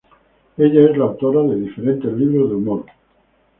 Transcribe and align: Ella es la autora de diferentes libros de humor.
Ella 0.57 0.89
es 0.89 0.97
la 0.97 1.03
autora 1.05 1.43
de 1.43 1.57
diferentes 1.61 2.11
libros 2.13 2.49
de 2.49 2.55
humor. 2.55 2.85